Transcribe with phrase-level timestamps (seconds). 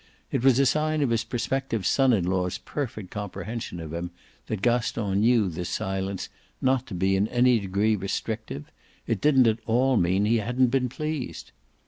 [0.31, 4.09] It was a sign of his prospective son in law's perfect comprehension of him
[4.47, 6.27] that Gaston knew this silence
[6.59, 8.71] not to be in any degree restrictive:
[9.05, 11.51] it didn't at all mean he hadn't been pleased.